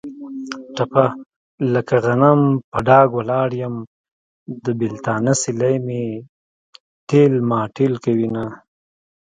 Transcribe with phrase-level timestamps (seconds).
[0.75, 1.05] ټپه:
[1.73, 2.39] لکه غنم
[2.71, 3.75] په ډاګ ولاړ یم.
[4.63, 6.03] د بېلتانه سیلۍ مې
[7.09, 8.45] تېل ماټېل کوینه.